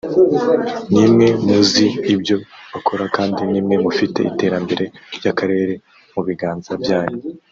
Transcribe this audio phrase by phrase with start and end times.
[0.93, 2.35] nimwe muzi ibyo
[2.71, 4.85] bakora kandi nimwe mufite iterambere
[5.17, 5.73] ry’akarere
[6.13, 7.19] mu biganza byanyu